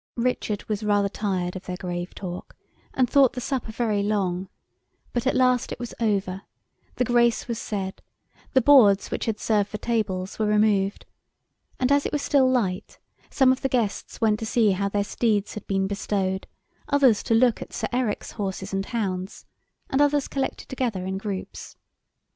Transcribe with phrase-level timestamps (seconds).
[0.17, 2.55] Richard was rather tired of their grave talk,
[2.95, 4.49] and thought the supper very long;
[5.13, 6.41] but at last it was over,
[6.95, 8.01] the Grace was said,
[8.53, 11.05] the boards which had served for tables were removed,
[11.79, 12.97] and as it was still light,
[13.29, 16.47] some of the guests went to see how their steeds had been bestowed,
[16.89, 19.45] others to look at Sir Eric's horses and hounds,
[19.87, 21.77] and others collected together in groups.